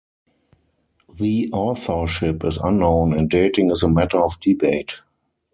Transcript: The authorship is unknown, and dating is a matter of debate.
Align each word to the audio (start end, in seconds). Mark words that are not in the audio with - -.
The 1.13 1.51
authorship 1.53 2.43
is 2.43 2.57
unknown, 2.57 3.13
and 3.15 3.29
dating 3.29 3.69
is 3.69 3.83
a 3.83 3.87
matter 3.87 4.17
of 4.17 4.39
debate. 4.39 5.01